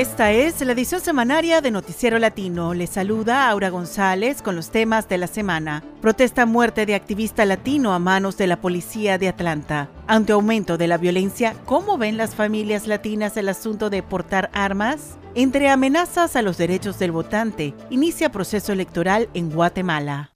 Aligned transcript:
Esta 0.00 0.32
es 0.32 0.58
la 0.62 0.72
edición 0.72 1.02
semanaria 1.02 1.60
de 1.60 1.70
Noticiero 1.70 2.18
Latino. 2.18 2.72
Le 2.72 2.86
saluda 2.86 3.50
Aura 3.50 3.68
González 3.68 4.40
con 4.40 4.56
los 4.56 4.70
temas 4.70 5.10
de 5.10 5.18
la 5.18 5.26
semana. 5.26 5.84
Protesta 6.00 6.46
muerte 6.46 6.86
de 6.86 6.94
activista 6.94 7.44
latino 7.44 7.92
a 7.92 7.98
manos 7.98 8.38
de 8.38 8.46
la 8.46 8.58
policía 8.62 9.18
de 9.18 9.28
Atlanta. 9.28 9.90
Ante 10.06 10.32
aumento 10.32 10.78
de 10.78 10.88
la 10.88 10.96
violencia, 10.96 11.54
¿cómo 11.66 11.98
ven 11.98 12.16
las 12.16 12.34
familias 12.34 12.86
latinas 12.86 13.36
el 13.36 13.50
asunto 13.50 13.90
de 13.90 14.02
portar 14.02 14.48
armas? 14.54 15.18
Entre 15.34 15.68
amenazas 15.68 16.34
a 16.34 16.40
los 16.40 16.56
derechos 16.56 16.98
del 16.98 17.12
votante, 17.12 17.74
inicia 17.90 18.32
proceso 18.32 18.72
electoral 18.72 19.28
en 19.34 19.50
Guatemala. 19.50 20.30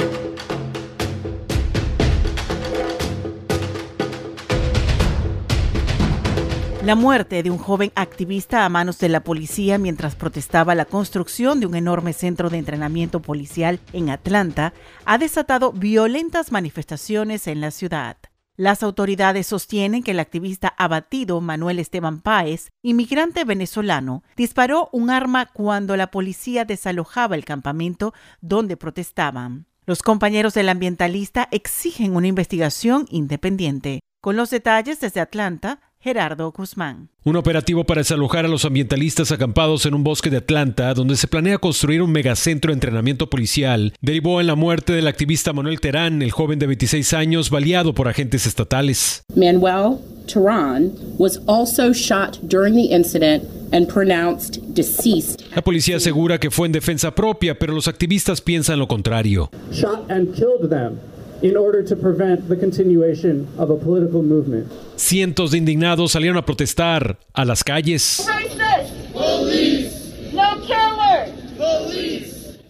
La 6.84 6.96
muerte 6.96 7.42
de 7.42 7.50
un 7.50 7.56
joven 7.56 7.92
activista 7.94 8.66
a 8.66 8.68
manos 8.68 8.98
de 8.98 9.08
la 9.08 9.20
policía 9.20 9.78
mientras 9.78 10.16
protestaba 10.16 10.74
la 10.74 10.84
construcción 10.84 11.58
de 11.58 11.64
un 11.64 11.76
enorme 11.76 12.12
centro 12.12 12.50
de 12.50 12.58
entrenamiento 12.58 13.22
policial 13.22 13.80
en 13.94 14.10
Atlanta 14.10 14.74
ha 15.06 15.16
desatado 15.16 15.72
violentas 15.72 16.52
manifestaciones 16.52 17.46
en 17.46 17.62
la 17.62 17.70
ciudad. 17.70 18.18
Las 18.58 18.82
autoridades 18.82 19.46
sostienen 19.46 20.02
que 20.02 20.10
el 20.10 20.20
activista 20.20 20.74
abatido 20.76 21.40
Manuel 21.40 21.78
Esteban 21.78 22.20
Páez, 22.20 22.68
inmigrante 22.82 23.46
venezolano, 23.46 24.22
disparó 24.36 24.90
un 24.92 25.08
arma 25.08 25.46
cuando 25.46 25.96
la 25.96 26.10
policía 26.10 26.66
desalojaba 26.66 27.34
el 27.34 27.46
campamento 27.46 28.12
donde 28.42 28.76
protestaban. 28.76 29.64
Los 29.86 30.02
compañeros 30.02 30.52
del 30.52 30.68
ambientalista 30.68 31.48
exigen 31.50 32.14
una 32.14 32.26
investigación 32.26 33.06
independiente. 33.08 34.00
Con 34.20 34.36
los 34.36 34.50
detalles 34.50 35.00
desde 35.00 35.20
Atlanta, 35.20 35.80
Gerardo 36.04 36.52
Guzmán. 36.52 37.08
Un 37.24 37.36
operativo 37.36 37.84
para 37.84 38.02
desalojar 38.02 38.44
a 38.44 38.48
los 38.48 38.66
ambientalistas 38.66 39.32
acampados 39.32 39.86
en 39.86 39.94
un 39.94 40.04
bosque 40.04 40.28
de 40.28 40.36
Atlanta, 40.36 40.92
donde 40.92 41.16
se 41.16 41.28
planea 41.28 41.56
construir 41.56 42.02
un 42.02 42.12
megacentro 42.12 42.68
de 42.68 42.74
entrenamiento 42.74 43.30
policial, 43.30 43.94
derivó 44.02 44.38
en 44.42 44.46
la 44.46 44.54
muerte 44.54 44.92
del 44.92 45.06
activista 45.06 45.54
Manuel 45.54 45.80
Terán, 45.80 46.20
el 46.20 46.30
joven 46.30 46.58
de 46.58 46.66
26 46.66 47.14
años, 47.14 47.48
baleado 47.48 47.94
por 47.94 48.06
agentes 48.06 48.46
estatales. 48.46 49.24
Manuel 49.34 49.96
Terán 50.26 50.92
was 51.16 51.40
also 51.46 51.94
shot 51.94 52.38
during 52.42 52.74
the 52.74 52.94
incident 52.94 53.42
and 53.72 53.90
pronounced 53.90 54.60
deceased. 54.74 55.40
La 55.56 55.62
policía 55.62 55.96
asegura 55.96 56.38
que 56.38 56.50
fue 56.50 56.66
en 56.66 56.72
defensa 56.72 57.14
propia, 57.14 57.58
pero 57.58 57.72
los 57.72 57.88
activistas 57.88 58.42
piensan 58.42 58.78
lo 58.78 58.88
contrario. 58.88 59.48
Shot 59.72 60.10
and 60.10 60.34
killed 60.34 60.68
them 60.68 60.98
in 61.44 61.58
order 61.58 61.84
to 61.84 61.94
prevent 61.94 62.48
the 62.48 62.56
continuation 62.56 63.46
of 63.58 63.70
a 63.70 63.76
political 63.76 64.22
movement. 64.22 64.66
Cientos 64.96 65.50
de 65.50 65.58
indignados 65.58 66.12
salieron 66.12 66.38
a 66.38 66.46
protestar 66.46 67.18
a 67.34 67.44
las 67.44 67.62
calles. 67.62 68.26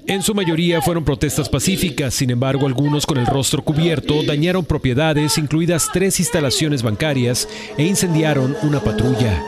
En 0.07 0.23
su 0.23 0.35
mayoría 0.35 0.83
fueron 0.83 1.05
protestas 1.05 1.49
pacíficas, 1.49 2.15
sin 2.15 2.31
embargo 2.31 2.67
algunos 2.67 3.07
con 3.07 3.17
el 3.17 3.27
rostro 3.27 3.63
cubierto 3.63 4.23
dañaron 4.27 4.65
propiedades, 4.65 5.39
incluidas 5.39 5.89
tres 5.93 6.19
instalaciones 6.19 6.83
bancarias, 6.83 7.49
e 7.79 7.87
incendiaron 7.87 8.57
una 8.65 8.81
patrulla. 8.81 9.41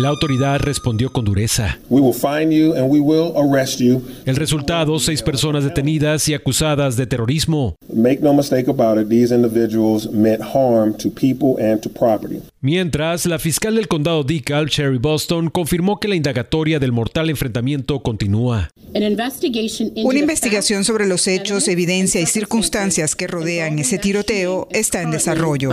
La 0.00 0.08
autoridad 0.08 0.60
respondió 0.60 1.12
con 1.12 1.26
dureza. 1.26 1.78
El 4.24 4.36
resultado, 4.36 4.98
seis 4.98 5.20
personas 5.20 5.62
detenidas 5.62 6.26
y 6.26 6.32
acusadas 6.32 6.96
de 6.96 7.06
terrorismo. 7.06 7.74
Mientras, 12.62 13.24
la 13.24 13.38
fiscal 13.38 13.74
del 13.74 13.88
condado 13.88 14.22
DeKalb, 14.22 14.68
Sherry 14.68 14.98
Boston, 14.98 15.48
confirmó 15.48 15.98
que 15.98 16.08
la 16.08 16.14
indagatoria 16.14 16.78
del 16.78 16.92
mortal 16.92 17.30
enfrentamiento 17.30 18.00
continúa. 18.00 18.68
Una 18.92 20.18
investigación 20.18 20.84
sobre 20.84 21.06
los 21.06 21.26
hechos, 21.26 21.68
evidencia 21.68 22.20
y 22.20 22.26
circunstancias 22.26 23.16
que 23.16 23.26
rodean 23.28 23.78
ese 23.78 23.96
tiroteo 23.96 24.68
está 24.72 25.00
en 25.00 25.10
desarrollo. 25.10 25.70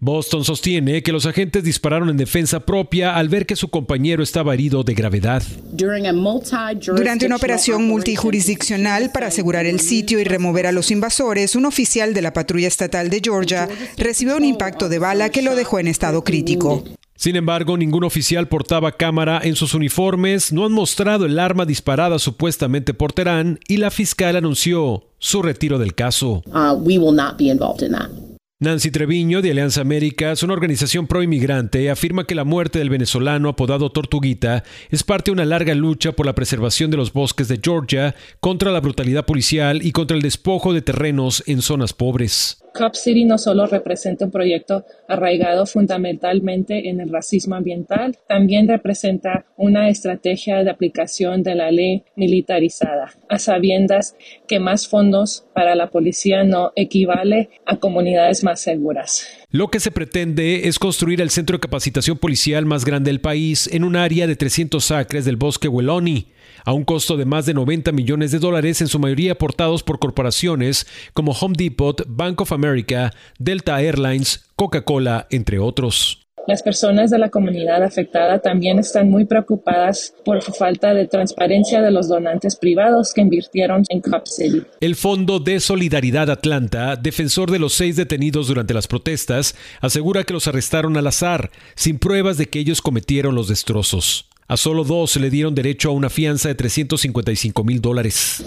Boston 0.00 0.44
sostiene 0.44 1.02
que 1.02 1.12
los 1.12 1.24
agentes 1.24 1.64
dispararon 1.64 2.10
en 2.10 2.18
defensa 2.18 2.66
propia 2.66 3.16
al 3.16 3.30
ver 3.30 3.46
que 3.46 3.56
su 3.56 3.68
compañero 3.68 4.22
estaba 4.22 4.52
herido 4.52 4.82
de 4.82 4.92
gravedad. 4.92 5.42
Durante 5.72 7.24
una 7.24 7.36
operación 7.36 7.86
multijurisdiccional 7.86 9.10
para 9.10 9.28
asegurar 9.28 9.64
el 9.64 9.80
sitio 9.80 10.20
y 10.20 10.24
remover 10.24 10.66
a 10.66 10.72
los 10.72 10.90
invasores, 10.90 11.56
un 11.56 11.64
oficial 11.64 12.12
de 12.12 12.20
la 12.20 12.34
patrulla 12.34 12.68
estatal 12.68 13.08
de 13.08 13.22
Georgia 13.24 13.68
recibió 13.96 14.36
un 14.36 14.44
impacto 14.44 14.90
de 14.90 14.98
bala 14.98 15.30
que 15.30 15.40
lo 15.40 15.56
dejó 15.56 15.78
en 15.78 15.88
estado 15.88 16.09
crítico. 16.24 16.82
Sin 17.20 17.36
embargo, 17.36 17.76
ningún 17.76 18.04
oficial 18.04 18.48
portaba 18.48 18.92
cámara 18.92 19.40
en 19.44 19.54
sus 19.54 19.74
uniformes, 19.74 20.54
no 20.54 20.64
han 20.64 20.72
mostrado 20.72 21.26
el 21.26 21.38
arma 21.38 21.66
disparada 21.66 22.18
supuestamente 22.18 22.94
por 22.94 23.12
Terán 23.12 23.60
y 23.68 23.76
la 23.76 23.90
fiscal 23.90 24.36
anunció 24.36 25.04
su 25.18 25.42
retiro 25.42 25.78
del 25.78 25.94
caso. 25.94 26.42
Uh, 26.46 26.72
we 26.82 26.98
will 26.98 27.14
not 27.14 27.36
be 27.36 27.50
involved 27.50 27.82
in 27.82 27.92
that. 27.92 28.08
Nancy 28.62 28.90
Treviño, 28.90 29.40
de 29.40 29.52
Alianza 29.52 29.80
Américas, 29.80 30.42
una 30.42 30.52
organización 30.52 31.06
pro-inmigrante, 31.06 31.88
afirma 31.88 32.26
que 32.26 32.34
la 32.34 32.44
muerte 32.44 32.78
del 32.78 32.90
venezolano 32.90 33.48
apodado 33.48 33.90
Tortuguita 33.90 34.64
es 34.90 35.02
parte 35.02 35.30
de 35.30 35.32
una 35.32 35.46
larga 35.46 35.74
lucha 35.74 36.12
por 36.12 36.26
la 36.26 36.34
preservación 36.34 36.90
de 36.90 36.98
los 36.98 37.14
bosques 37.14 37.48
de 37.48 37.58
Georgia, 37.62 38.14
contra 38.40 38.70
la 38.70 38.80
brutalidad 38.80 39.24
policial 39.24 39.80
y 39.82 39.92
contra 39.92 40.14
el 40.14 40.22
despojo 40.22 40.74
de 40.74 40.82
terrenos 40.82 41.42
en 41.46 41.62
zonas 41.62 41.94
pobres. 41.94 42.62
Cop 42.72 42.94
City 42.94 43.24
no 43.24 43.38
solo 43.38 43.66
representa 43.66 44.24
un 44.24 44.30
proyecto 44.30 44.84
arraigado 45.08 45.66
fundamentalmente 45.66 46.88
en 46.88 47.00
el 47.00 47.10
racismo 47.10 47.54
ambiental, 47.54 48.16
también 48.28 48.68
representa 48.68 49.46
una 49.56 49.88
estrategia 49.88 50.62
de 50.62 50.70
aplicación 50.70 51.42
de 51.42 51.54
la 51.54 51.70
ley 51.70 52.04
militarizada, 52.16 53.12
a 53.28 53.38
sabiendas 53.38 54.16
que 54.46 54.60
más 54.60 54.88
fondos 54.88 55.44
para 55.54 55.74
la 55.74 55.90
policía 55.90 56.44
no 56.44 56.72
equivale 56.76 57.50
a 57.66 57.76
comunidades 57.76 58.44
más 58.44 58.60
seguras. 58.60 59.26
Lo 59.50 59.68
que 59.68 59.80
se 59.80 59.90
pretende 59.90 60.68
es 60.68 60.78
construir 60.78 61.20
el 61.20 61.30
centro 61.30 61.56
de 61.56 61.60
capacitación 61.60 62.18
policial 62.18 62.66
más 62.66 62.84
grande 62.84 63.10
del 63.10 63.20
país 63.20 63.68
en 63.72 63.84
un 63.84 63.96
área 63.96 64.26
de 64.26 64.36
300 64.36 64.90
acres 64.92 65.24
del 65.24 65.36
bosque 65.36 65.68
Weloni, 65.68 66.28
a 66.64 66.72
un 66.72 66.84
costo 66.84 67.16
de 67.16 67.24
más 67.24 67.46
de 67.46 67.54
90 67.54 67.92
millones 67.92 68.32
de 68.32 68.38
dólares, 68.38 68.80
en 68.80 68.88
su 68.88 68.98
mayoría 68.98 69.32
aportados 69.32 69.82
por 69.82 69.98
corporaciones 69.98 70.86
como 71.14 71.32
Home 71.32 71.54
Depot, 71.56 72.02
Bank 72.06 72.40
of 72.40 72.52
America, 72.52 73.12
Delta 73.38 73.80
Airlines, 73.80 74.50
Coca-Cola, 74.56 75.26
entre 75.30 75.58
otros. 75.58 76.20
Las 76.46 76.62
personas 76.62 77.10
de 77.10 77.18
la 77.18 77.28
comunidad 77.28 77.82
afectada 77.82 78.40
también 78.40 78.78
están 78.78 79.10
muy 79.10 79.24
preocupadas 79.24 80.14
por 80.24 80.42
falta 80.42 80.94
de 80.94 81.06
transparencia 81.06 81.82
de 81.82 81.90
los 81.90 82.08
donantes 82.08 82.56
privados 82.56 83.12
que 83.14 83.20
invirtieron 83.20 83.84
en 83.88 84.00
Cop 84.00 84.26
City. 84.26 84.62
El 84.80 84.96
Fondo 84.96 85.38
de 85.38 85.60
Solidaridad 85.60 86.30
Atlanta, 86.30 86.96
defensor 86.96 87.50
de 87.50 87.58
los 87.58 87.74
seis 87.74 87.96
detenidos 87.96 88.48
durante 88.48 88.74
las 88.74 88.88
protestas, 88.88 89.54
asegura 89.80 90.24
que 90.24 90.32
los 90.32 90.48
arrestaron 90.48 90.96
al 90.96 91.06
azar, 91.06 91.50
sin 91.74 91.98
pruebas 91.98 92.38
de 92.38 92.46
que 92.46 92.58
ellos 92.58 92.80
cometieron 92.82 93.34
los 93.34 93.48
destrozos. 93.48 94.29
A 94.50 94.56
solo 94.56 94.82
dos 94.82 95.12
se 95.12 95.20
le 95.20 95.30
dieron 95.30 95.54
derecho 95.54 95.90
a 95.90 95.92
una 95.92 96.10
fianza 96.10 96.48
de 96.48 96.56
355 96.56 97.62
mil 97.62 97.80
dólares. 97.80 98.42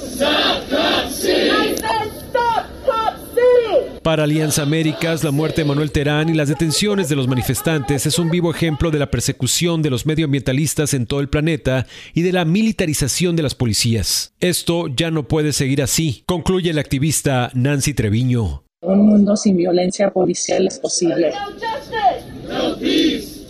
Para 4.02 4.26
Alianza 4.26 4.64
Américas, 4.64 5.24
la 5.24 5.32
muerte 5.32 5.62
de 5.62 5.66
Manuel 5.66 5.94
Terán 5.94 6.28
y 6.28 6.34
las 6.34 6.50
detenciones 6.50 7.08
de 7.08 7.16
los 7.16 7.30
manifestantes 7.30 8.06
es 8.06 8.20
un 8.20 8.30
vivo 8.30 8.52
ejemplo 8.52 8.92
de 8.92 9.00
la 9.00 9.10
persecución 9.10 9.82
de 9.82 9.92
los 9.92 10.06
medioambientalistas 10.06 10.94
en 10.94 11.06
todo 11.06 11.22
el 11.22 11.30
planeta 11.30 11.88
y 12.14 12.24
de 12.24 12.34
la 12.34 12.44
militarización 12.44 13.38
de 13.38 13.44
las 13.44 13.56
policías. 13.56 14.34
Esto 14.42 14.90
ya 14.90 15.10
no 15.10 15.30
puede 15.30 15.54
seguir 15.54 15.82
así, 15.82 16.24
concluye 16.26 16.74
la 16.74 16.82
activista 16.82 17.50
Nancy 17.54 17.94
Treviño. 17.94 18.66
Un 18.82 19.08
mundo 19.08 19.38
sin 19.38 19.56
violencia 19.56 20.12
policial 20.12 20.68
es 20.68 20.80
posible. 20.80 21.32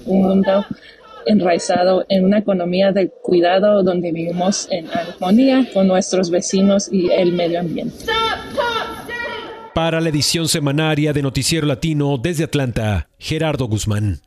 Un 0.06 0.22
mundo 0.22 0.64
enraizado 1.26 2.06
en 2.10 2.26
una 2.26 2.40
economía 2.40 2.92
de 2.92 3.10
cuidado 3.10 3.84
donde 3.84 4.12
vivimos 4.12 4.68
en 4.72 4.88
armonía 4.90 5.68
con 5.74 5.88
nuestros 5.88 6.30
vecinos 6.30 6.90
y 6.92 7.12
el 7.12 7.34
medio 7.34 7.60
ambiente. 7.60 8.06
Para 9.74 10.00
la 10.00 10.10
edición 10.10 10.48
semanaria 10.48 11.14
de 11.14 11.22
Noticiero 11.24 11.66
Latino 11.66 12.18
desde 12.18 12.44
Atlanta, 12.44 13.10
Gerardo 13.18 13.68
Guzmán. 13.68 14.22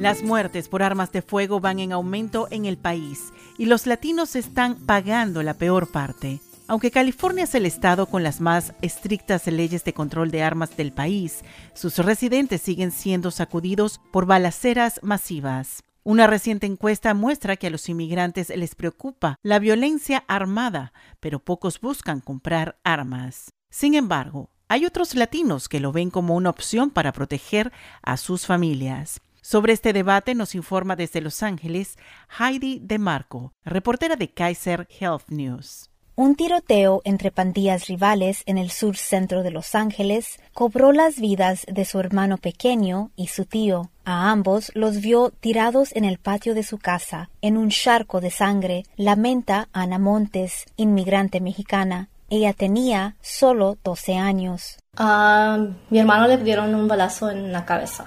Las 0.00 0.22
muertes 0.22 0.68
por 0.68 0.82
armas 0.82 1.12
de 1.12 1.20
fuego 1.20 1.60
van 1.60 1.78
en 1.78 1.92
aumento 1.92 2.48
en 2.50 2.64
el 2.64 2.78
país 2.78 3.34
y 3.58 3.66
los 3.66 3.86
latinos 3.86 4.34
están 4.34 4.76
pagando 4.86 5.42
la 5.42 5.52
peor 5.52 5.92
parte. 5.92 6.40
Aunque 6.70 6.92
California 6.92 7.42
es 7.42 7.56
el 7.56 7.66
estado 7.66 8.06
con 8.06 8.22
las 8.22 8.40
más 8.40 8.74
estrictas 8.80 9.44
leyes 9.48 9.82
de 9.82 9.92
control 9.92 10.30
de 10.30 10.44
armas 10.44 10.76
del 10.76 10.92
país, 10.92 11.42
sus 11.74 11.98
residentes 11.98 12.62
siguen 12.62 12.92
siendo 12.92 13.32
sacudidos 13.32 14.00
por 14.12 14.24
balaceras 14.24 15.00
masivas. 15.02 15.82
Una 16.04 16.28
reciente 16.28 16.68
encuesta 16.68 17.12
muestra 17.12 17.56
que 17.56 17.66
a 17.66 17.70
los 17.70 17.88
inmigrantes 17.88 18.50
les 18.50 18.76
preocupa 18.76 19.34
la 19.42 19.58
violencia 19.58 20.22
armada, 20.28 20.92
pero 21.18 21.40
pocos 21.40 21.80
buscan 21.80 22.20
comprar 22.20 22.78
armas. 22.84 23.50
Sin 23.68 23.96
embargo, 23.96 24.50
hay 24.68 24.86
otros 24.86 25.16
latinos 25.16 25.68
que 25.68 25.80
lo 25.80 25.90
ven 25.90 26.10
como 26.10 26.36
una 26.36 26.50
opción 26.50 26.90
para 26.90 27.12
proteger 27.12 27.72
a 28.00 28.16
sus 28.16 28.46
familias. 28.46 29.20
Sobre 29.42 29.72
este 29.72 29.92
debate 29.92 30.36
nos 30.36 30.54
informa 30.54 30.94
desde 30.94 31.20
Los 31.20 31.42
Ángeles 31.42 31.98
Heidi 32.38 32.78
DeMarco, 32.80 33.54
reportera 33.64 34.14
de 34.14 34.32
Kaiser 34.32 34.86
Health 35.00 35.30
News. 35.30 35.89
Un 36.20 36.34
tiroteo 36.34 37.00
entre 37.04 37.30
pandillas 37.30 37.86
rivales 37.86 38.42
en 38.44 38.58
el 38.58 38.70
sur 38.70 38.98
centro 38.98 39.42
de 39.42 39.50
Los 39.50 39.74
Ángeles 39.74 40.38
cobró 40.52 40.92
las 40.92 41.18
vidas 41.18 41.64
de 41.66 41.86
su 41.86 41.98
hermano 41.98 42.36
pequeño 42.36 43.10
y 43.16 43.28
su 43.28 43.46
tío. 43.46 43.88
A 44.04 44.30
ambos 44.30 44.70
los 44.74 45.00
vio 45.00 45.30
tirados 45.30 45.96
en 45.96 46.04
el 46.04 46.18
patio 46.18 46.54
de 46.54 46.62
su 46.62 46.76
casa, 46.76 47.30
en 47.40 47.56
un 47.56 47.70
charco 47.70 48.20
de 48.20 48.30
sangre, 48.30 48.84
lamenta 48.96 49.70
Ana 49.72 49.98
Montes, 49.98 50.66
inmigrante 50.76 51.40
mexicana. 51.40 52.10
Ella 52.28 52.52
tenía 52.52 53.16
solo 53.22 53.78
12 53.82 54.16
años. 54.16 54.76
A 54.98 55.56
mi 55.88 56.00
hermano 56.00 56.26
le 56.26 56.36
dieron 56.36 56.74
un 56.74 56.86
balazo 56.86 57.30
en 57.30 57.50
la 57.50 57.64
cabeza, 57.64 58.04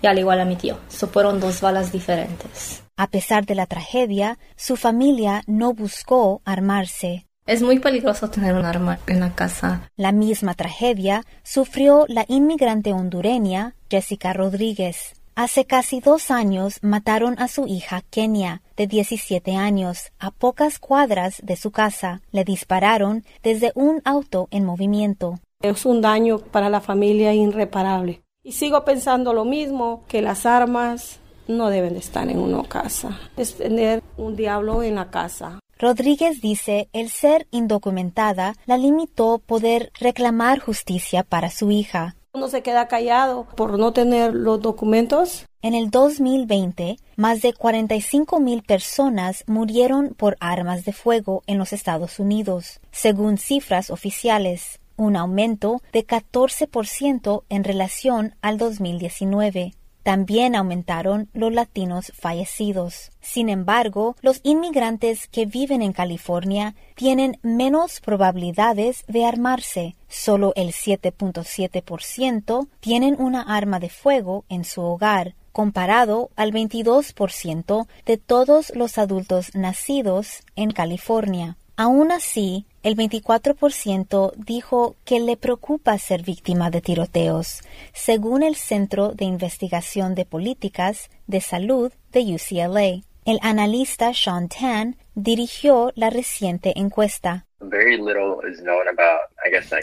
y 0.00 0.06
al 0.06 0.20
igual 0.20 0.40
a 0.40 0.44
mi 0.44 0.54
tío. 0.54 0.78
So 0.86 1.08
fueron 1.08 1.40
dos 1.40 1.60
balas 1.60 1.90
diferentes. 1.90 2.84
A 2.96 3.08
pesar 3.08 3.44
de 3.44 3.56
la 3.56 3.66
tragedia, 3.66 4.38
su 4.54 4.76
familia 4.76 5.42
no 5.48 5.74
buscó 5.74 6.42
armarse. 6.44 7.26
Es 7.46 7.62
muy 7.62 7.78
peligroso 7.78 8.28
tener 8.30 8.54
un 8.54 8.64
arma 8.64 8.98
en 9.06 9.20
la 9.20 9.34
casa. 9.34 9.90
La 9.96 10.12
misma 10.12 10.54
tragedia 10.54 11.24
sufrió 11.42 12.04
la 12.08 12.24
inmigrante 12.28 12.92
hondureña 12.92 13.74
Jessica 13.90 14.32
Rodríguez. 14.32 15.14
Hace 15.34 15.64
casi 15.64 16.00
dos 16.00 16.30
años 16.30 16.78
mataron 16.82 17.38
a 17.38 17.48
su 17.48 17.66
hija 17.66 18.02
Kenia, 18.10 18.62
de 18.76 18.86
17 18.86 19.56
años, 19.56 20.12
a 20.18 20.30
pocas 20.30 20.78
cuadras 20.78 21.40
de 21.42 21.56
su 21.56 21.70
casa. 21.70 22.20
Le 22.30 22.44
dispararon 22.44 23.24
desde 23.42 23.72
un 23.74 24.02
auto 24.04 24.48
en 24.50 24.64
movimiento. 24.64 25.40
Es 25.62 25.86
un 25.86 26.02
daño 26.02 26.38
para 26.38 26.68
la 26.68 26.80
familia 26.80 27.32
irreparable. 27.32 28.22
Y 28.42 28.52
sigo 28.52 28.84
pensando 28.84 29.32
lo 29.32 29.44
mismo, 29.44 30.04
que 30.08 30.20
las 30.20 30.46
armas 30.46 31.20
no 31.48 31.68
deben 31.68 31.94
de 31.94 32.00
estar 32.00 32.28
en 32.28 32.38
una 32.38 32.62
casa. 32.64 33.18
Es 33.36 33.56
tener 33.56 34.02
un 34.16 34.36
diablo 34.36 34.82
en 34.82 34.96
la 34.96 35.10
casa. 35.10 35.58
Rodríguez 35.80 36.42
dice 36.42 36.90
el 36.92 37.08
ser 37.08 37.46
indocumentada 37.50 38.54
la 38.66 38.76
limitó 38.76 39.38
poder 39.38 39.90
reclamar 39.98 40.58
justicia 40.58 41.22
para 41.22 41.48
su 41.48 41.70
hija. 41.70 42.16
Uno 42.34 42.48
se 42.48 42.62
queda 42.62 42.86
callado 42.86 43.46
por 43.56 43.78
no 43.78 43.94
tener 43.94 44.34
los 44.34 44.60
documentos. 44.60 45.46
En 45.62 45.74
el 45.74 45.90
2020, 45.90 46.98
más 47.16 47.40
de 47.40 47.54
45 47.54 48.40
mil 48.40 48.62
personas 48.62 49.42
murieron 49.46 50.12
por 50.14 50.36
armas 50.38 50.84
de 50.84 50.92
fuego 50.92 51.42
en 51.46 51.56
los 51.56 51.72
Estados 51.72 52.18
Unidos, 52.18 52.80
según 52.90 53.38
cifras 53.38 53.90
oficiales, 53.90 54.80
un 54.96 55.16
aumento 55.16 55.80
de 55.94 56.06
14% 56.06 57.44
en 57.48 57.64
relación 57.64 58.34
al 58.42 58.58
2019. 58.58 59.72
También 60.10 60.56
aumentaron 60.56 61.28
los 61.34 61.52
latinos 61.52 62.12
fallecidos. 62.18 63.12
Sin 63.20 63.48
embargo, 63.48 64.16
los 64.22 64.40
inmigrantes 64.42 65.28
que 65.28 65.46
viven 65.46 65.82
en 65.82 65.92
California 65.92 66.74
tienen 66.96 67.38
menos 67.42 68.00
probabilidades 68.00 69.04
de 69.06 69.24
armarse. 69.24 69.94
Solo 70.08 70.52
el 70.56 70.72
7.7% 70.72 72.66
tienen 72.80 73.20
una 73.20 73.42
arma 73.42 73.78
de 73.78 73.88
fuego 73.88 74.44
en 74.48 74.64
su 74.64 74.82
hogar, 74.82 75.36
comparado 75.52 76.30
al 76.34 76.50
22% 76.50 77.86
de 78.04 78.16
todos 78.16 78.72
los 78.74 78.98
adultos 78.98 79.54
nacidos 79.54 80.42
en 80.56 80.72
California. 80.72 81.56
Aún 81.76 82.10
así, 82.10 82.66
el 82.82 82.96
24% 82.96 84.32
dijo 84.36 84.96
que 85.04 85.20
le 85.20 85.36
preocupa 85.36 85.98
ser 85.98 86.22
víctima 86.22 86.70
de 86.70 86.80
tiroteos, 86.80 87.60
según 87.92 88.42
el 88.42 88.56
Centro 88.56 89.12
de 89.12 89.24
Investigación 89.24 90.14
de 90.14 90.24
Políticas 90.24 91.10
de 91.26 91.40
Salud 91.40 91.92
de 92.12 92.34
UCLA. 92.34 93.02
El 93.26 93.38
analista 93.42 94.14
Sean 94.14 94.48
Tan 94.48 94.96
dirigió 95.14 95.92
la 95.94 96.08
reciente 96.08 96.72
encuesta. 96.76 97.46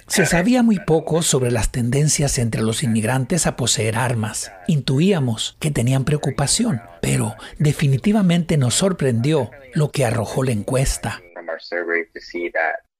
Se 0.07 0.25
sabía 0.25 0.63
muy 0.63 0.79
poco 0.79 1.21
sobre 1.21 1.51
las 1.51 1.71
tendencias 1.71 2.39
entre 2.39 2.63
los 2.63 2.81
inmigrantes 2.81 3.45
a 3.45 3.55
poseer 3.55 3.97
armas. 3.97 4.51
Intuíamos 4.67 5.55
que 5.59 5.69
tenían 5.69 6.03
preocupación, 6.03 6.81
pero 7.01 7.35
definitivamente 7.59 8.57
nos 8.57 8.73
sorprendió 8.73 9.51
lo 9.75 9.91
que 9.91 10.05
arrojó 10.05 10.43
la 10.43 10.53
encuesta. 10.53 11.21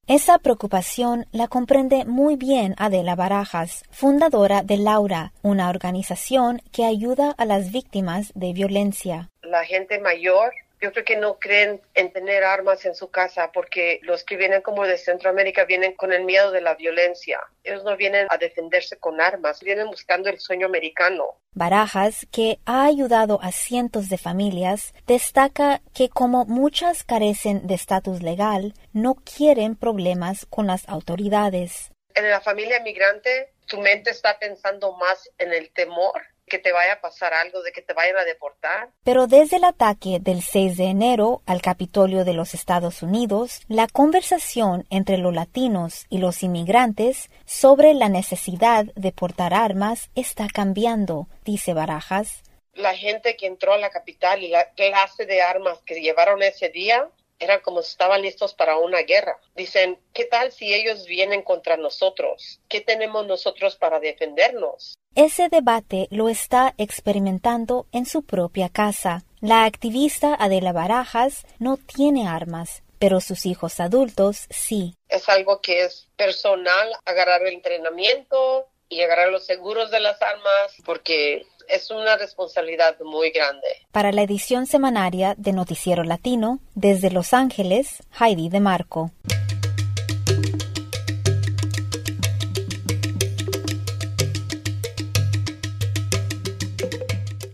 Esa 0.08 0.40
preocupación 0.40 1.26
la 1.34 1.50
comprende 1.50 2.06
muy 2.06 2.38
bien 2.38 2.76
Adela 2.78 3.16
Barajas, 3.16 3.84
fundadora 3.92 4.64
de 4.64 4.78
Laura, 4.78 5.34
una 5.42 5.70
organización 5.70 6.62
que 6.72 6.86
ayuda 6.86 7.36
a 7.38 7.44
las 7.44 7.74
víctimas 7.74 8.32
de 8.34 8.54
violencia. 8.54 9.30
La 9.42 9.66
gente 9.66 10.00
mayor 10.00 10.54
yo 10.80 10.92
creo 10.92 11.06
que 11.06 11.18
no 11.18 11.40
creen 11.40 11.82
en 11.96 12.12
tener 12.12 12.44
armas 12.44 12.86
en 12.86 12.96
su 12.96 13.10
casa 13.10 13.52
porque 13.52 14.00
los 14.04 14.24
que 14.24 14.38
vienen 14.38 14.62
como 14.62 14.86
de 14.86 14.98
Centroamérica 14.98 15.66
vienen 15.66 15.94
con 15.94 16.14
el 16.14 16.24
miedo 16.24 16.52
de 16.52 16.62
la 16.62 16.76
violencia. 16.76 17.40
Ellos 17.64 17.84
no 17.84 17.98
vienen 17.98 18.28
a 18.30 18.38
defenderse 18.38 18.98
con 18.98 19.20
armas, 19.20 19.62
vienen 19.62 19.88
buscando 19.88 20.30
el 20.30 20.40
sueño 20.40 20.68
americano. 20.68 21.40
Barajas, 21.54 22.28
que 22.32 22.60
ha 22.66 22.86
ayudado 22.86 23.40
a 23.42 23.52
cientos 23.52 24.10
de 24.10 24.18
familias, 24.18 24.94
destaca 25.08 25.82
que 25.96 26.10
como 26.10 26.46
muchas 26.46 27.04
carecen 27.04 27.66
de 27.66 27.74
estatus 27.74 28.22
legal, 28.22 28.74
no 28.94 29.16
quieren 29.16 29.76
problemas 29.76 30.46
con 30.46 30.68
las 30.68 30.88
autoridades. 30.88 31.92
En 32.14 32.30
la 32.30 32.42
familia 32.42 32.80
migrante, 32.82 33.54
tu 33.66 33.80
mente 33.80 34.12
está 34.12 34.38
pensando 34.38 34.96
más 34.98 35.30
en 35.40 35.54
el 35.54 35.72
temor 35.72 36.22
que 36.48 36.60
te 36.60 36.72
vaya 36.72 36.94
a 36.94 37.02
pasar 37.02 37.34
algo, 37.34 37.62
de 37.62 37.72
que 37.72 37.82
te 37.82 37.94
vayan 37.94 38.18
a 38.18 38.24
deportar. 38.24 38.90
Pero 39.04 39.28
desde 39.28 39.58
el 39.58 39.64
ataque 39.64 40.20
del 40.20 40.42
6 40.42 40.78
de 40.78 40.86
enero 40.86 41.42
al 41.46 41.62
Capitolio 41.62 42.26
de 42.26 42.34
los 42.34 42.54
Estados 42.54 43.04
Unidos, 43.04 43.62
la 43.68 43.88
conversación 43.88 44.86
entre 44.90 45.18
los 45.18 45.34
latinos 45.34 46.06
y 46.10 46.20
los 46.20 46.44
inmigrantes 46.44 47.30
sobre 47.46 47.94
la 47.94 48.10
necesidad 48.10 48.86
de 48.96 49.12
portar 49.12 49.54
armas 49.54 50.10
está 50.16 50.48
cambiando, 50.48 51.28
dice 51.44 51.74
Barajas. 51.74 52.44
La 52.74 52.96
gente 52.96 53.36
que 53.36 53.48
entró 53.48 53.74
a 53.74 53.78
la 53.78 53.90
capital 53.90 54.44
y 54.44 54.50
la 54.50 54.70
clase 54.72 55.26
de 55.26 55.42
armas 55.42 55.80
que 55.86 56.00
llevaron 56.00 56.44
ese 56.44 56.70
día 56.70 57.10
eran 57.40 57.62
como 57.62 57.82
si 57.82 57.92
estaban 57.92 58.22
listos 58.22 58.54
para 58.54 58.78
una 58.78 59.02
guerra. 59.02 59.40
Dicen, 59.56 60.00
¿qué 60.14 60.26
tal 60.26 60.52
si 60.52 60.74
ellos 60.74 61.06
vienen 61.06 61.42
contra 61.44 61.78
nosotros? 61.78 62.60
¿Qué 62.68 62.82
tenemos 62.82 63.26
nosotros 63.26 63.76
para 63.76 64.00
defendernos? 64.00 64.96
Ese 65.16 65.50
debate 65.50 66.08
lo 66.12 66.30
está 66.30 66.74
experimentando 66.78 67.88
en 67.92 68.06
su 68.06 68.24
propia 68.24 68.70
casa. 68.70 69.24
La 69.40 69.66
activista 69.66 70.36
Adela 70.36 70.74
Barajas 70.74 71.46
no 71.60 71.78
tiene 71.78 72.28
armas, 72.28 72.84
pero 73.00 73.20
sus 73.20 73.46
hijos 73.46 73.80
adultos 73.80 74.48
sí. 74.50 74.96
Es 75.10 75.30
algo 75.30 75.62
que 75.62 75.82
es 75.86 76.08
personal, 76.16 76.92
agarrar 77.06 77.42
el 77.44 77.54
entrenamiento 77.54 78.68
y 78.90 79.02
agarrar 79.02 79.30
los 79.30 79.46
seguros 79.46 79.92
de 79.92 80.00
las 80.00 80.22
armas, 80.22 80.76
porque 80.86 81.46
es 81.70 81.92
una 81.92 82.18
responsabilidad 82.18 82.98
muy 83.04 83.32
grande. 83.32 83.68
Para 83.92 84.12
la 84.12 84.24
edición 84.24 84.66
semanaria 84.66 85.36
de 85.38 85.54
Noticiero 85.54 86.04
Latino, 86.04 86.60
desde 86.76 87.12
Los 87.12 87.34
Ángeles, 87.34 88.04
Heidi 88.20 88.50
de 88.50 88.60
Marco. 88.60 89.12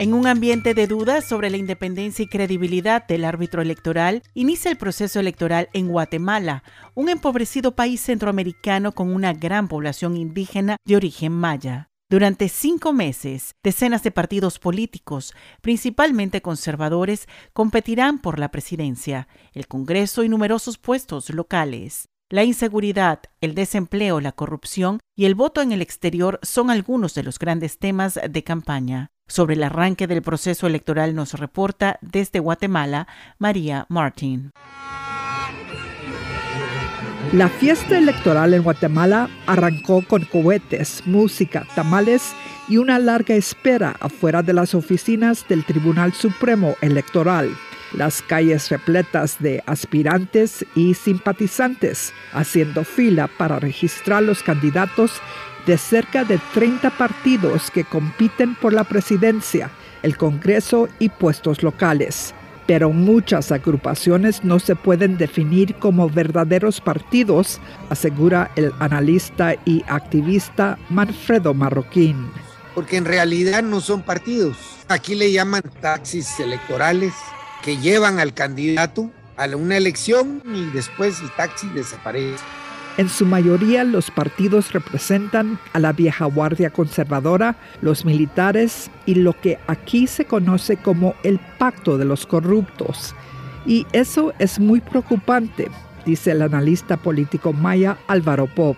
En 0.04 0.14
un 0.14 0.28
ambiente 0.28 0.74
de 0.74 0.86
dudas 0.86 1.24
sobre 1.24 1.50
la 1.50 1.56
independencia 1.56 2.24
y 2.24 2.28
credibilidad 2.28 3.08
del 3.08 3.24
árbitro 3.24 3.62
electoral, 3.62 4.22
inicia 4.34 4.70
el 4.70 4.76
proceso 4.76 5.22
electoral 5.22 5.70
en 5.72 5.88
Guatemala, 5.88 6.64
un 6.94 7.08
empobrecido 7.08 7.72
país 7.72 8.02
centroamericano 8.02 8.92
con 8.92 9.16
una 9.16 9.32
gran 9.32 9.70
población 9.70 10.18
indígena 10.18 10.76
de 10.84 10.98
origen 10.98 11.32
maya. 11.32 11.93
Durante 12.14 12.48
cinco 12.48 12.94
meses, 12.94 13.56
decenas 13.64 14.04
de 14.04 14.12
partidos 14.12 14.60
políticos, 14.60 15.34
principalmente 15.62 16.44
conservadores, 16.44 17.28
competirán 17.54 18.20
por 18.20 18.38
la 18.38 18.50
presidencia, 18.50 19.28
el 19.52 19.68
Congreso 19.68 20.24
y 20.24 20.30
numerosos 20.30 20.78
puestos 20.78 21.32
locales. 21.32 22.10
La 22.30 22.44
inseguridad, 22.44 23.22
el 23.42 23.56
desempleo, 23.56 24.20
la 24.20 24.32
corrupción 24.32 25.00
y 25.18 25.26
el 25.26 25.34
voto 25.34 25.64
en 25.64 25.72
el 25.72 25.82
exterior 25.82 26.40
son 26.44 26.70
algunos 26.70 27.16
de 27.16 27.24
los 27.24 27.40
grandes 27.40 27.80
temas 27.80 28.20
de 28.30 28.44
campaña. 28.44 29.10
Sobre 29.28 29.56
el 29.56 29.64
arranque 29.64 30.06
del 30.06 30.22
proceso 30.22 30.68
electoral 30.68 31.16
nos 31.16 31.34
reporta 31.34 31.98
desde 32.02 32.38
Guatemala 32.38 33.08
María 33.40 33.88
Martín. 33.90 34.52
La 37.34 37.50
fiesta 37.50 37.98
electoral 37.98 38.54
en 38.54 38.62
Guatemala 38.62 39.28
arrancó 39.48 40.04
con 40.08 40.24
cohetes, 40.24 41.02
música, 41.08 41.66
tamales 41.74 42.32
y 42.70 42.78
una 42.78 43.00
larga 43.00 43.34
espera 43.34 43.96
afuera 44.00 44.44
de 44.44 44.54
las 44.54 44.76
oficinas 44.76 45.44
del 45.48 45.66
Tribunal 45.66 46.14
Supremo 46.14 46.76
Electoral. 46.82 47.50
Las 47.92 48.22
calles 48.22 48.70
repletas 48.70 49.38
de 49.40 49.64
aspirantes 49.66 50.64
y 50.76 50.94
simpatizantes 50.94 52.14
haciendo 52.34 52.84
fila 52.84 53.28
para 53.28 53.58
registrar 53.58 54.22
los 54.22 54.44
candidatos 54.44 55.14
de 55.66 55.80
cerca 55.80 56.24
de 56.26 56.40
30 56.54 56.92
partidos 56.92 57.72
que 57.72 57.84
compiten 57.84 58.54
por 58.54 58.74
la 58.74 58.84
presidencia, 58.84 59.72
el 60.04 60.18
Congreso 60.18 60.88
y 61.00 61.10
puestos 61.10 61.64
locales 61.64 62.36
pero 62.66 62.92
muchas 62.92 63.52
agrupaciones 63.52 64.44
no 64.44 64.60
se 64.60 64.76
pueden 64.76 65.18
definir 65.18 65.76
como 65.76 66.10
verdaderos 66.10 66.82
partidos, 66.82 67.60
asegura 67.90 68.52
el 68.56 68.72
analista 68.80 69.56
y 69.66 69.84
activista 69.88 70.78
Manfredo 70.90 71.54
Marroquín. 71.54 72.32
Porque 72.76 72.98
en 72.98 73.06
realidad 73.06 73.62
no 73.62 73.82
son 73.82 74.02
partidos. 74.02 74.58
Aquí 74.88 75.16
le 75.16 75.32
llaman 75.32 75.62
taxis 75.82 76.40
electorales 76.40 77.14
que 77.62 77.78
llevan 77.78 78.20
al 78.20 78.34
candidato 78.34 79.12
a 79.38 79.48
una 79.56 79.78
elección 79.78 80.42
y 80.46 80.66
después 80.72 81.20
el 81.22 81.32
taxi 81.36 81.68
desaparece. 81.70 82.44
En 82.98 83.10
su 83.10 83.26
mayoría 83.26 83.84
los 83.84 84.12
partidos 84.12 84.72
representan 84.72 85.58
a 85.74 85.80
la 85.80 85.94
vieja 85.94 86.26
guardia 86.26 86.70
conservadora, 86.70 87.56
los 87.82 88.06
militares 88.06 88.92
y 89.08 89.16
lo 89.16 89.34
que 89.34 89.58
aquí 89.66 90.06
se 90.06 90.26
conoce 90.26 90.78
como 90.78 91.16
el 91.24 91.40
pacto 91.58 91.98
de 91.98 92.06
los 92.06 92.28
corruptos. 92.28 93.16
Y 93.66 93.88
eso 93.94 94.34
es 94.38 94.60
muy 94.60 94.80
preocupante, 94.80 95.72
dice 96.06 96.32
el 96.32 96.44
analista 96.44 96.98
político 96.98 97.52
maya 97.52 97.98
Álvaro 98.08 98.46
Pop 98.46 98.78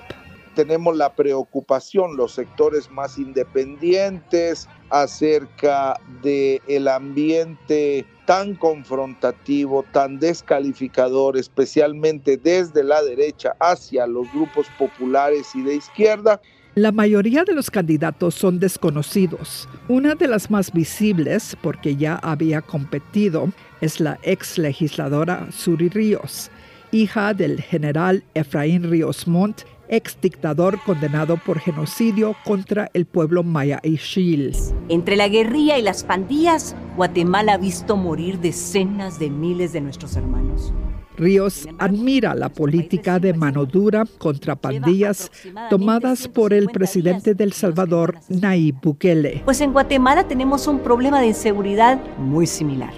tenemos 0.55 0.95
la 0.95 1.13
preocupación 1.13 2.17
los 2.17 2.33
sectores 2.33 2.89
más 2.89 3.19
independientes 3.19 4.67
acerca 4.89 5.99
del 6.23 6.61
el 6.67 6.87
ambiente 6.87 8.05
tan 8.25 8.55
confrontativo, 8.55 9.85
tan 9.91 10.19
descalificador, 10.19 11.37
especialmente 11.37 12.37
desde 12.37 12.83
la 12.83 13.03
derecha 13.03 13.55
hacia 13.59 14.07
los 14.07 14.31
grupos 14.33 14.67
populares 14.79 15.53
y 15.53 15.61
de 15.61 15.75
izquierda. 15.75 16.41
La 16.75 16.91
mayoría 16.91 17.45
de 17.45 17.53
los 17.53 17.71
candidatos 17.71 18.35
son 18.35 18.59
desconocidos. 18.59 19.69
Una 19.87 20.15
de 20.15 20.27
las 20.27 20.51
más 20.51 20.73
visibles, 20.73 21.55
porque 21.61 21.95
ya 21.95 22.15
había 22.15 22.61
competido, 22.61 23.49
es 23.79 23.99
la 23.99 24.19
ex 24.23 24.57
legisladora 24.57 25.47
Suri 25.51 25.87
Ríos, 25.87 26.51
hija 26.91 27.33
del 27.33 27.61
general 27.61 28.23
Efraín 28.33 28.89
Ríos 28.89 29.27
Montt 29.27 29.61
ex 29.89 30.19
dictador 30.21 30.79
condenado 30.83 31.37
por 31.37 31.59
genocidio 31.59 32.35
contra 32.43 32.89
el 32.93 33.05
pueblo 33.05 33.43
maya 33.43 33.79
y 33.83 33.93
Ixil. 33.93 34.55
Entre 34.89 35.15
la 35.15 35.27
guerrilla 35.27 35.77
y 35.77 35.81
las 35.81 36.03
pandillas, 36.03 36.75
Guatemala 36.95 37.53
ha 37.53 37.57
visto 37.57 37.95
morir 37.95 38.39
decenas 38.39 39.19
de 39.19 39.29
miles 39.29 39.73
de 39.73 39.81
nuestros 39.81 40.15
hermanos. 40.15 40.73
Ríos 41.17 41.67
admira 41.79 42.35
la 42.35 42.49
política 42.49 43.19
de 43.19 43.33
mano 43.33 43.65
dura 43.65 44.03
contra 44.17 44.55
pandillas 44.55 45.31
tomadas 45.69 46.27
por 46.27 46.53
el 46.53 46.67
presidente 46.67 47.33
del 47.33 47.53
Salvador, 47.53 48.17
Nayib 48.27 48.75
Bukele. 48.81 49.41
Pues 49.45 49.61
en 49.61 49.71
Guatemala 49.71 50.27
tenemos 50.27 50.67
un 50.67 50.79
problema 50.79 51.21
de 51.21 51.27
inseguridad 51.27 51.99
muy 52.17 52.47
similar. 52.47 52.93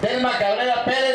Cabrera 0.00 0.84
Pérez, 0.84 1.11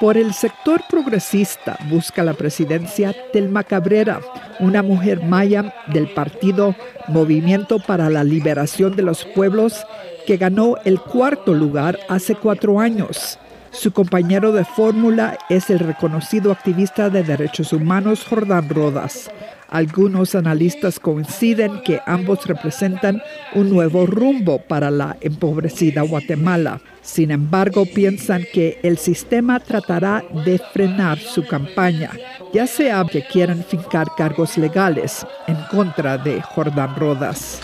Por 0.00 0.16
el 0.16 0.32
sector 0.32 0.82
progresista 0.88 1.76
busca 1.90 2.24
la 2.24 2.32
presidencia 2.32 3.14
Telma 3.34 3.64
Cabrera, 3.64 4.22
una 4.58 4.82
mujer 4.82 5.22
maya 5.22 5.74
del 5.88 6.08
partido 6.08 6.74
Movimiento 7.08 7.78
para 7.78 8.08
la 8.08 8.24
Liberación 8.24 8.96
de 8.96 9.02
los 9.02 9.26
Pueblos, 9.26 9.84
que 10.26 10.38
ganó 10.38 10.76
el 10.86 10.98
cuarto 11.00 11.52
lugar 11.52 11.98
hace 12.08 12.34
cuatro 12.34 12.80
años. 12.80 13.38
Su 13.72 13.92
compañero 13.92 14.52
de 14.52 14.64
fórmula 14.64 15.36
es 15.50 15.68
el 15.68 15.80
reconocido 15.80 16.50
activista 16.50 17.10
de 17.10 17.22
derechos 17.22 17.74
humanos 17.74 18.24
Jordán 18.24 18.70
Rodas. 18.70 19.30
Algunos 19.70 20.34
analistas 20.34 20.98
coinciden 20.98 21.82
que 21.84 22.00
ambos 22.04 22.44
representan 22.46 23.22
un 23.54 23.70
nuevo 23.70 24.04
rumbo 24.04 24.58
para 24.58 24.90
la 24.90 25.16
empobrecida 25.20 26.02
Guatemala. 26.02 26.80
Sin 27.02 27.30
embargo, 27.30 27.86
piensan 27.86 28.44
que 28.52 28.80
el 28.82 28.98
sistema 28.98 29.60
tratará 29.60 30.24
de 30.44 30.58
frenar 30.58 31.18
su 31.18 31.46
campaña, 31.46 32.10
ya 32.52 32.66
sea 32.66 33.04
que 33.04 33.22
quieran 33.22 33.64
fincar 33.64 34.08
cargos 34.16 34.58
legales 34.58 35.24
en 35.46 35.56
contra 35.70 36.18
de 36.18 36.42
Jordán 36.42 36.96
Rodas. 36.96 37.60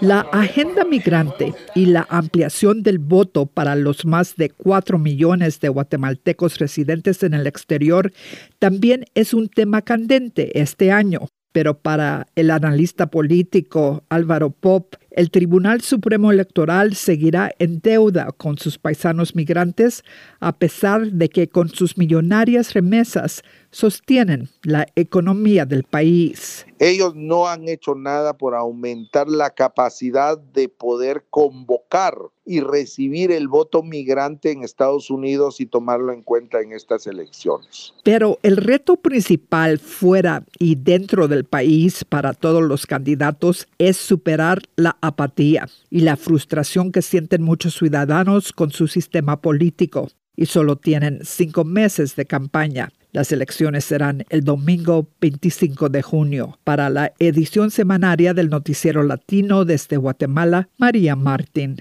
La, 0.00 0.20
agenda 0.32 0.84
migrante 0.84 1.54
y 1.74 1.86
la 1.86 2.06
ampliación 2.08 2.82
del 2.82 2.98
voto 2.98 3.46
para 3.46 3.74
los 3.76 4.04
más 4.04 4.36
de 4.36 4.50
4 4.50 4.98
millones 4.98 5.60
de 5.60 5.68
guatemaltecos 5.68 6.58
residentes 6.58 7.22
en 7.22 7.34
el 7.34 7.46
exterior 7.46 8.12
también 8.58 9.04
es 9.14 9.34
un 9.34 9.48
tema 9.48 9.82
candente 9.82 10.60
este 10.60 10.92
año. 10.92 11.20
Pero 11.52 11.78
para 11.78 12.26
el 12.34 12.50
analista 12.50 13.06
político 13.06 14.04
Álvaro 14.10 14.50
Pop, 14.50 14.94
el 15.16 15.30
Tribunal 15.30 15.80
Supremo 15.80 16.30
Electoral 16.30 16.94
seguirá 16.94 17.50
en 17.58 17.80
deuda 17.80 18.28
con 18.36 18.58
sus 18.58 18.78
paisanos 18.78 19.34
migrantes 19.34 20.04
a 20.40 20.52
pesar 20.52 21.10
de 21.10 21.28
que 21.30 21.48
con 21.48 21.70
sus 21.70 21.96
millonarias 21.96 22.74
remesas 22.74 23.42
sostienen 23.70 24.48
la 24.62 24.86
economía 24.94 25.66
del 25.66 25.84
país. 25.84 26.66
Ellos 26.78 27.14
no 27.14 27.48
han 27.48 27.68
hecho 27.68 27.94
nada 27.94 28.36
por 28.36 28.54
aumentar 28.54 29.28
la 29.28 29.50
capacidad 29.50 30.38
de 30.38 30.68
poder 30.68 31.24
convocar 31.30 32.14
y 32.46 32.60
recibir 32.60 33.32
el 33.32 33.48
voto 33.48 33.82
migrante 33.82 34.52
en 34.52 34.62
Estados 34.62 35.10
Unidos 35.10 35.60
y 35.60 35.66
tomarlo 35.66 36.12
en 36.12 36.22
cuenta 36.22 36.60
en 36.60 36.72
estas 36.72 37.06
elecciones. 37.06 37.92
Pero 38.04 38.38
el 38.42 38.56
reto 38.56 38.96
principal 38.96 39.78
fuera 39.78 40.44
y 40.58 40.76
dentro 40.76 41.28
del 41.28 41.44
país 41.44 42.04
para 42.04 42.32
todos 42.34 42.62
los 42.62 42.86
candidatos 42.86 43.66
es 43.78 43.96
superar 43.96 44.62
la 44.76 44.96
apatía 45.06 45.68
y 45.90 46.00
la 46.00 46.16
frustración 46.16 46.92
que 46.92 47.02
sienten 47.02 47.42
muchos 47.42 47.74
ciudadanos 47.74 48.52
con 48.52 48.70
su 48.70 48.88
sistema 48.88 49.40
político 49.40 50.08
y 50.36 50.46
solo 50.46 50.76
tienen 50.76 51.20
cinco 51.24 51.64
meses 51.64 52.14
de 52.16 52.26
campaña. 52.26 52.90
Las 53.12 53.32
elecciones 53.32 53.84
serán 53.86 54.24
el 54.28 54.44
domingo 54.44 55.08
25 55.20 55.88
de 55.88 56.02
junio. 56.02 56.58
Para 56.64 56.90
la 56.90 57.14
edición 57.18 57.70
semanaria 57.70 58.34
del 58.34 58.50
Noticiero 58.50 59.02
Latino 59.02 59.64
desde 59.64 59.96
Guatemala, 59.96 60.68
María 60.76 61.16
Martín. 61.16 61.78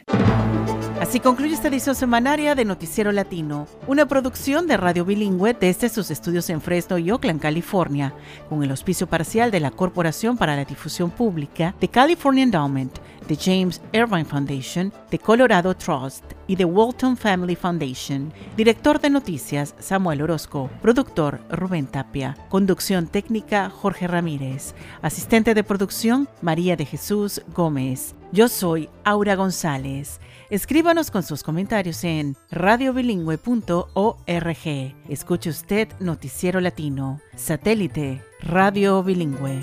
Así 1.01 1.19
concluye 1.19 1.53
esta 1.53 1.67
edición 1.67 1.93
semanaria 1.93 2.55
de 2.55 2.63
Noticiero 2.63 3.11
Latino, 3.11 3.67
una 3.85 4.07
producción 4.07 4.65
de 4.65 4.77
Radio 4.77 5.03
Bilingüe 5.03 5.53
desde 5.53 5.89
sus 5.89 6.09
estudios 6.09 6.49
en 6.49 6.61
Fresno 6.61 6.97
y 6.97 7.11
Oakland, 7.11 7.41
California, 7.41 8.13
con 8.47 8.63
el 8.63 8.71
auspicio 8.71 9.05
parcial 9.05 9.51
de 9.51 9.59
la 9.59 9.71
Corporación 9.71 10.37
para 10.37 10.55
la 10.55 10.63
Difusión 10.63 11.11
Pública, 11.11 11.75
de 11.81 11.89
California 11.89 12.43
Endowment, 12.43 12.97
de 13.27 13.35
James 13.35 13.81
Irvine 13.91 14.23
Foundation, 14.23 14.93
de 15.11 15.19
Colorado 15.19 15.75
Trust 15.75 16.23
y 16.47 16.55
de 16.55 16.63
Walton 16.63 17.17
Family 17.17 17.57
Foundation. 17.57 18.31
Director 18.55 19.01
de 19.01 19.09
noticias 19.09 19.75
Samuel 19.79 20.21
Orozco, 20.21 20.69
productor 20.81 21.41
Rubén 21.49 21.87
Tapia, 21.87 22.37
conducción 22.47 23.07
técnica 23.07 23.69
Jorge 23.69 24.07
Ramírez, 24.07 24.75
asistente 25.01 25.53
de 25.53 25.63
producción 25.63 26.29
María 26.41 26.77
de 26.77 26.85
Jesús 26.85 27.41
Gómez. 27.53 28.15
Yo 28.31 28.47
soy 28.47 28.89
Aura 29.03 29.35
González. 29.35 30.19
Escríbanos 30.49 31.09
con 31.09 31.23
sus 31.23 31.41
comentarios 31.41 32.03
en 32.03 32.35
radiobilingüe.org. 32.51 34.95
Escuche 35.09 35.49
usted 35.49 35.87
Noticiero 35.99 36.61
Latino, 36.61 37.19
satélite 37.35 38.21
Radio 38.41 39.01
Bilingüe. 39.01 39.59